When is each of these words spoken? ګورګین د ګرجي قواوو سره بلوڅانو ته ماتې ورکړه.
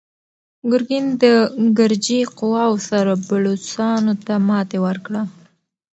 ګورګین 0.69 1.05
د 1.23 1.23
ګرجي 1.77 2.19
قواوو 2.37 2.83
سره 2.89 3.11
بلوڅانو 3.27 4.13
ته 4.25 4.33
ماتې 4.47 4.79
ورکړه. 4.85 5.21